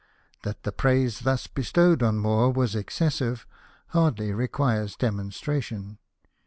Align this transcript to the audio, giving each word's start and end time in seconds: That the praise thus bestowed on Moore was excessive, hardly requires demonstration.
That 0.41 0.63
the 0.63 0.71
praise 0.71 1.19
thus 1.19 1.45
bestowed 1.45 2.01
on 2.01 2.17
Moore 2.17 2.51
was 2.51 2.75
excessive, 2.75 3.45
hardly 3.89 4.33
requires 4.33 4.95
demonstration. 4.95 5.99